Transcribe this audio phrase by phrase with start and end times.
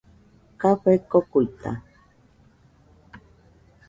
[0.61, 1.71] Café kokuita.